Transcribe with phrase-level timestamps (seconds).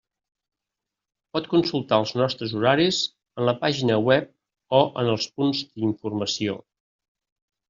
[1.37, 3.01] Pot consultar els nostres horaris
[3.41, 4.33] en la pàgina web
[4.79, 6.59] o en els punts d'informació.